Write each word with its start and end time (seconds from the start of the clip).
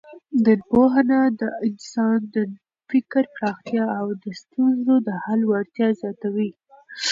ننپوهنه 0.43 1.19
د 1.39 1.41
انسان 1.67 2.19
د 2.33 2.35
فکر 2.89 3.23
پراختیا 3.35 3.85
او 3.99 4.07
د 4.23 4.25
ستونزو 4.41 4.95
د 5.07 5.09
حل 5.23 5.41
وړتیا 5.51 5.87
زیاتوي. 6.01 6.51